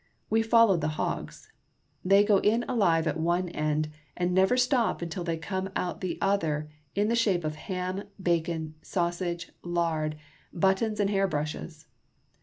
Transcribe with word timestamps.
We 0.31 0.41
follow 0.41 0.77
the 0.77 0.87
hogs. 0.97 1.51
They 2.03 2.23
go 2.23 2.39
in 2.39 2.63
alive 2.63 3.05
at 3.05 3.19
one 3.19 3.49
end, 3.49 3.89
and 4.17 4.33
never 4.33 4.57
stop 4.57 5.03
until 5.03 5.23
they 5.23 5.37
come 5.37 5.69
out 5.75 5.97
at 5.97 6.01
the 6.01 6.17
other 6.19 6.71
in 6.95 7.07
the 7.07 7.15
shape 7.15 7.43
of 7.43 7.53
hams, 7.55 8.05
bacon, 8.19 8.73
sausage, 8.81 9.51
lard, 9.61 10.15
buttons, 10.51 10.99
and 10.99 11.11
hairbrushes. 11.11 11.85